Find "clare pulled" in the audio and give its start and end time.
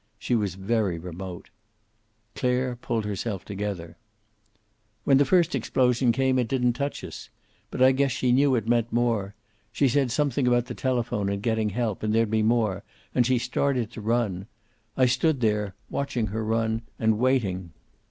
2.33-3.05